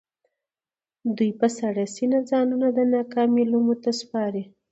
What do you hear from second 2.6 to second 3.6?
د ناکامۍ